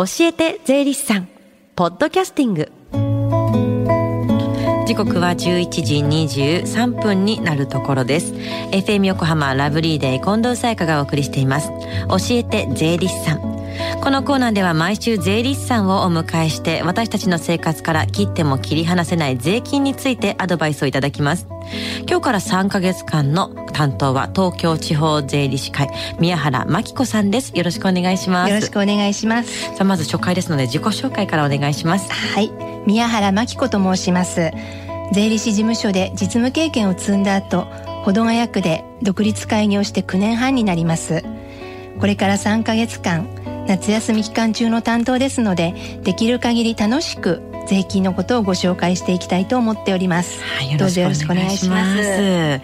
[0.00, 1.28] 教えて税理士さん。
[1.76, 2.72] ポッドキャスティング。
[4.86, 5.36] 時刻は11
[5.68, 8.32] 時23分になるところです。
[8.72, 11.68] FM 横浜ラブリーデー近藤沙耶香がお送りしています。
[12.08, 13.49] 教えて税理士さん。
[14.02, 21.46] このコーナーでは毎週税理士さんをお迎えして私たちの生活から切っても切り離せない税金についてアドバイスをいただきます。
[22.08, 25.88] 今日から3ヶ月間の担当は東京地方税理士会
[26.18, 27.52] 宮原真紀子さんです。
[27.54, 28.50] よろしくお願いします。
[28.50, 29.76] よろしくお願いします。
[29.76, 32.10] さあまず初回ですので自己紹介からお願いします。
[32.10, 32.50] はい。
[32.86, 34.50] 宮原真紀子と申します。
[35.12, 37.66] 税理士事務所で実務経験を積んだ後
[38.04, 41.22] 保土ヶ谷区で独立開業して9年半になります。
[42.00, 43.28] これから3ヶ月間
[43.66, 50.42] 夏休み期間中の担当ですのでできる限り楽しく税金のことをご紹介していきたいと思っております。
[50.42, 52.60] はい、よろしくお願いします。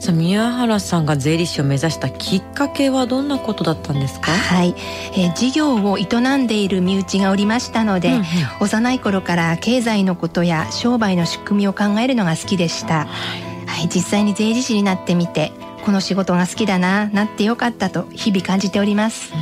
[0.00, 4.32] さあ宮原さんが税理士を目指したきっかけはどんなことだったんですか？
[4.32, 4.74] はい、
[5.12, 8.24] えー、事業を営んでいる身内がおりましたので、うんうん、
[8.60, 13.06] 幼い頃から経済のことや商売の仕組みを考えるのが好きでした。
[13.06, 15.52] はい、実際に税理士になってみて、
[15.84, 19.32] この仕事が好きだな、なってよかったと日々感じております。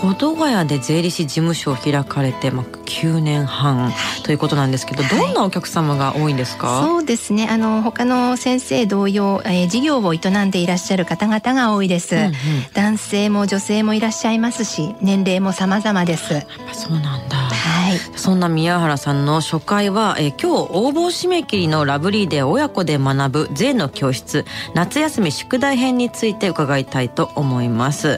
[0.00, 3.92] 保土ヶ谷で税理士事務所を開かれて、まあ、9年半
[4.24, 7.48] ということなんですけど、はい、どんなお客様が多いんですか、そうですね。
[7.50, 12.32] あの他の先生同様、えー、事業を営んでいらっしゃる方々が多いです、うんうん、
[12.72, 16.32] 男性も女性もいらっしゃいますし年齢も様々です。
[16.32, 28.14] やっぱそうなんだはい、そんな宮原さんの初回は、えー、今日応募締め切りのラブリーで親子で学ぶ税の教室夏休み宿題編について伺いたいと思います。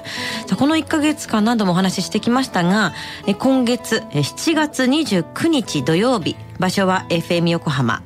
[0.46, 2.92] さあこの1ヶ月間何度もお話ししてきましたが
[3.26, 8.02] え今月え7月29日土曜日場所は FM 横浜。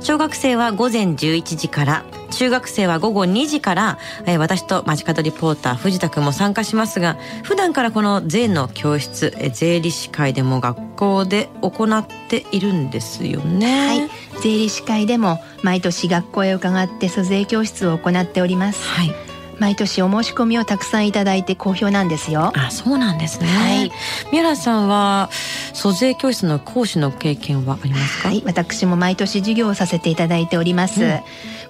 [0.00, 13.86] 小学生は午前11時から中学生は午後2時から、えー、私と街角リポーター藤田君も参加しますが普段からこの税の教室、えー、税理士会でも学校で行っているんですよね。
[13.86, 14.10] はい、
[14.42, 18.84] 税理士会でも毎年学校へ伺って租税教室を行っております。
[18.84, 19.12] はい
[19.58, 22.52] 毎年お申し込みをたくさんいただいて好評なんですよ。
[22.54, 23.48] あ、そうなんですね。
[23.48, 23.90] はい。
[24.30, 25.30] 宮原さんは
[25.72, 28.28] 租税教室の講師の経験はありますか？
[28.28, 31.02] はい、私も毎年授業をさせていただいております。
[31.02, 31.20] うん、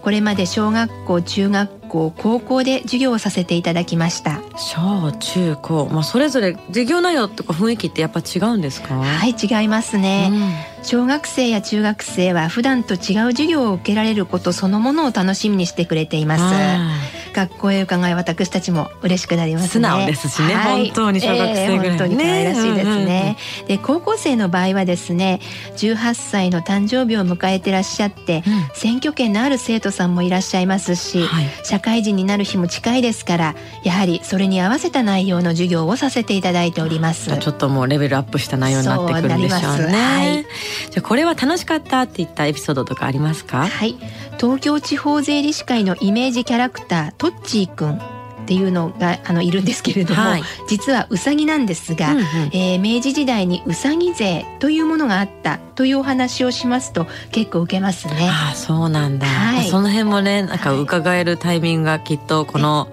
[0.09, 4.41] これまで小学校、中学校、高校で授業をさせていただきました。
[4.57, 8.95] 小中高、まあそれぞれ授業内容とか雰囲気ってやっぱ違うんですか？
[8.99, 10.31] はい、違いますね。
[10.33, 10.51] うん、
[10.83, 13.01] 小学生や中学生は普段と違う
[13.33, 16.43] 授業を受けられることそのものを楽しみにしてくれています。
[17.33, 25.41] 学校へ伺い私たちも嬉しくなります、ね、素直ですしね、はい、本当に小学生ぐらい、えー、本当に可愛らしいですね、うんうん、で高校生の場合はですね
[25.77, 37.37] 18歳の誕生日を迎えてらっしゃって、うん、選挙権のある生徒さんもいらっしゃいますし、はい、社会人になる日も近いですからやはりそれに合わせた内容の授業をさせていただいております。
[37.39, 39.93] ちょっともうレベルアップした内容になってくるんでしょうね。
[39.93, 40.47] はい、
[40.91, 43.67] じゃこれは楽しかったっていったエピソードとかありますか？
[43.67, 43.97] はい
[44.39, 48.01] 東京地方税理士会のイメージキャラクタートッチーくんっ
[48.49, 58.15] ていうのがあのいるんですけれども、はい、実はウサギなんですが、うんうん、えー、明治時代にウサギ税というものがあったというお話をしますと結構受けますね。
[58.31, 62.89] あそうなんだ、はい、その辺もねなんか伺えるタイミングがきっとこの、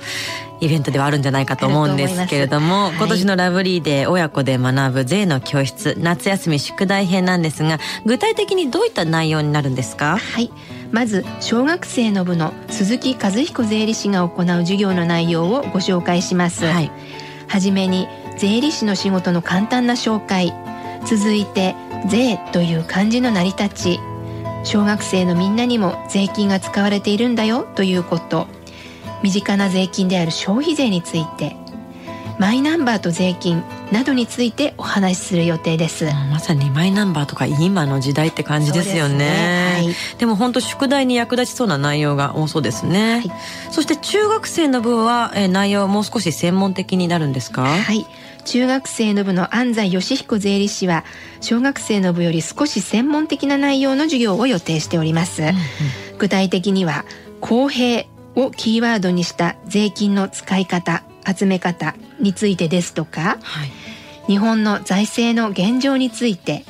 [0.66, 10.18] イベントではあるんじゃないかと思うんですけれども、今年のラブリーで親子で学ぶ税の教室夏休み宿題編なんですが具体的にどういった内容になるんですか？
[10.18, 10.52] はい。
[10.92, 16.92] まず小学生の部の鈴木和彦税理士が行う授業の内容をご紹介します、はい、
[17.48, 20.54] はじめに税理士の仕事の簡単な紹介。
[21.06, 21.76] 続いて
[22.10, 24.00] 税という漢字の成り立ち。
[24.64, 28.48] 小学生のみんなにも税金が使われているんだよということ
[29.26, 31.56] 身近な税金である消費税について
[32.38, 39.18] マイナンバーと税金などについてお話しする予定です、まさにマイナンバーとか今の時代って感じですよね。
[39.18, 43.32] ね、はい、でも本当宿題に役立ちそうな内容が多そうですね、はい、
[43.72, 47.64] そして中学生の部は、えー、内容もう少し専門的になるんですか？
[47.64, 48.06] はい。
[48.44, 51.04] 中学生の部の安西義彦税理士は
[51.42, 55.56] 小学生の部より少し専門的な内容の授業を予定しております、うんうん、
[56.20, 57.06] 具体的には
[57.42, 58.06] 公平
[58.36, 63.72] をキーワードにした税金の使い方集め方についてですとか、はい、
[64.28, 66.66] 日本の財政の現状について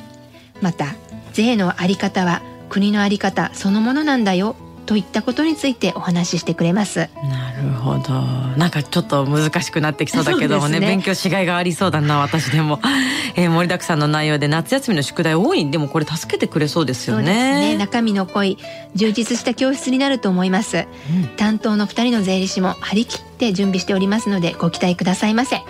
[0.60, 0.94] また
[1.32, 7.10] 税のあり方は国のあり方そのものなんだよといったことについてお話ししてくれます。
[7.16, 8.14] なるるほど。
[8.56, 10.86] なんかちょっと難しくなってきそうだけどもねね。
[10.86, 12.80] 勉強しがいがありそうだな私でも、
[13.34, 15.70] えー、盛りだくさんの内容で夏休みの宿題多い。
[15.70, 17.72] でもこれ助けてくれそうですよね。
[17.72, 17.76] ね。
[17.76, 18.58] 中身の濃い
[18.94, 25.62] 充実した教室になると思います、うん、担当の2人の税理士も張り切って準備しておりますのでご期待くださいませは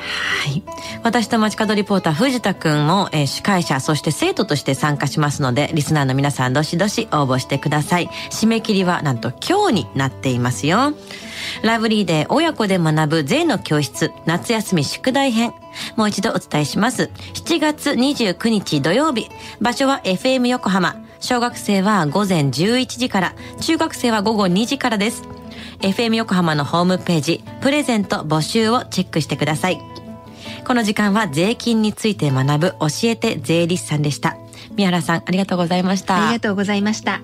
[0.49, 0.63] い
[1.03, 10.95] 私と街角リポーター藤田くんも、えー、司会者そして生徒として参加しますのでリスナーの皆さんどしどし応募してください締め切りはなんと今日になっていますよ
[11.63, 15.53] ラブリーで親子で学ぶ税の教室夏休み宿題編。
[15.97, 17.11] もう一度お伝えします。
[17.35, 19.29] 7月29日土曜日。
[19.61, 20.97] 場所は FM 横浜。
[21.21, 25.23] 小学生は午前11時から、中学生は午後2時からです。
[25.81, 29.81] FM 横浜のホームページ、プレゼント募集をチェックしてください。
[30.67, 34.37] この時間は税金について学ぶ教えて税理士さんでした。
[34.77, 36.17] 宮原さん、ありがとうございました。
[36.17, 37.21] ありがとうございました。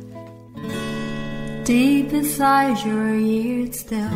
[1.64, 4.08] Deep inside your ears still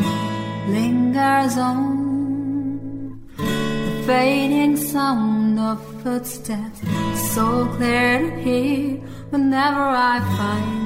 [0.69, 3.43] lingers on the
[4.05, 6.83] fading sound of footsteps,
[7.15, 9.01] so clear to hear
[9.31, 10.86] whenever I find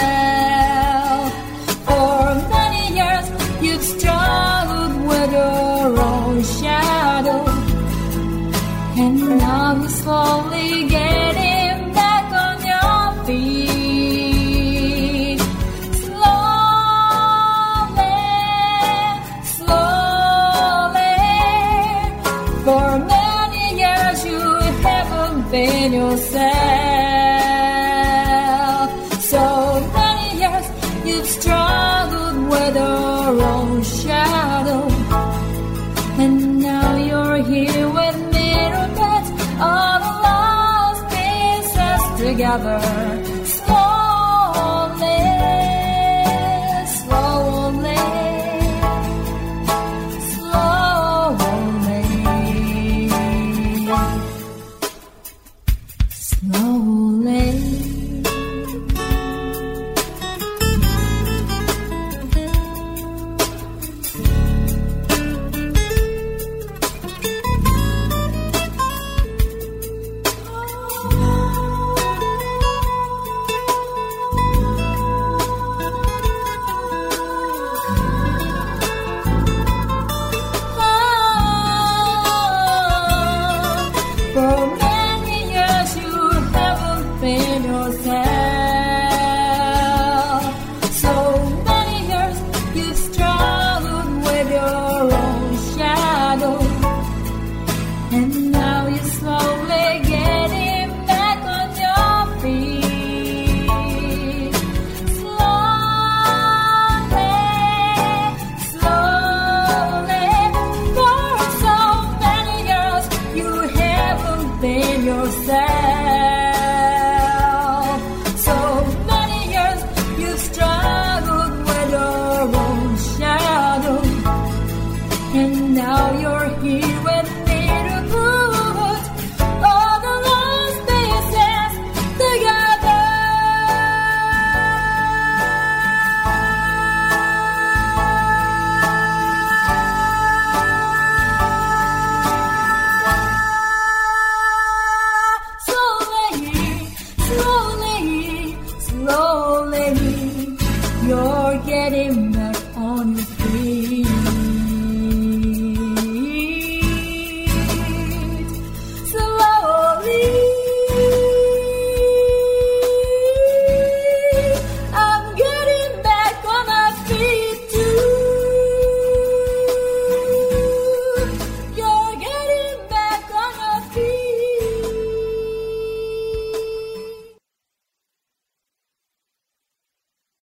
[26.11, 26.41] Yourself.
[29.21, 29.43] So
[29.93, 30.67] many years
[31.05, 34.81] you've struggled with your own shadow.
[36.21, 38.51] And now you're here with me
[39.67, 43.40] all the lost pieces together.